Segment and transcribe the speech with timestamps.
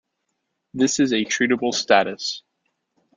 [0.73, 2.41] This is a treatable status.